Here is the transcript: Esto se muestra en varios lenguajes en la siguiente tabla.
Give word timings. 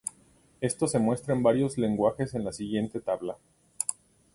Esto 0.61 0.87
se 0.87 0.97
muestra 0.97 1.35
en 1.35 1.43
varios 1.43 1.77
lenguajes 1.77 2.33
en 2.33 2.43
la 2.43 2.51
siguiente 2.53 3.01
tabla. 3.01 3.37